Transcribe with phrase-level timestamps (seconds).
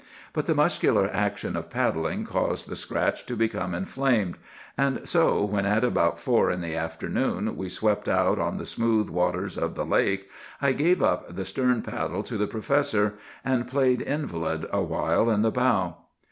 [0.33, 4.37] But the muscular action of paddling caused the scratch to become inflamed;
[4.75, 9.11] and so, when at about four in the afternoon we swept out on the smooth
[9.11, 10.27] waters of the lake,
[10.59, 13.13] I gave up the stern paddle to the professor,
[13.45, 15.97] and played invalid a while in the bow.